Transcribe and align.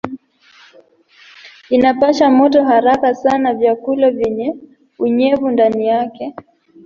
Inapasha 1.69 2.29
moto 2.29 2.59
haraka 2.63 3.15
sana 3.15 3.53
vyakula 3.53 4.11
vyenye 4.11 4.55
unyevu 4.99 5.49
ndani 5.51 5.87
yake. 5.87 6.33